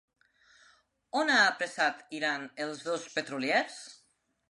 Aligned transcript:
On 1.21 1.29
ha 1.35 1.37
apressat 1.51 2.01
Iran 2.23 2.51
els 2.67 2.85
dos 2.91 3.09
petroliers? 3.19 3.83